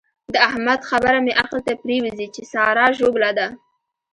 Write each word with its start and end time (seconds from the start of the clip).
د 0.33 0.35
احمد 0.49 0.79
خبره 0.89 1.19
مې 1.25 1.33
عقل 1.41 1.59
ته 1.67 1.73
پرېوزي 1.81 2.27
چې 2.35 2.41
سارا 2.53 2.85
ژوبله 2.97 3.31
ده. 3.37 3.47